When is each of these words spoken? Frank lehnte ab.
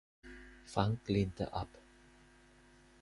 Frank 0.65 1.05
lehnte 1.09 1.53
ab. 1.53 1.67